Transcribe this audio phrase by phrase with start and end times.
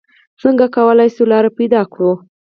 [0.41, 2.11] څنګه کولې شو لاره پېدا کړو؟